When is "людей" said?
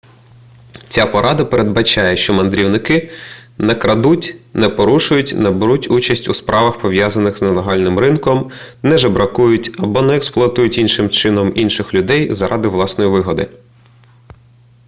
11.93-12.33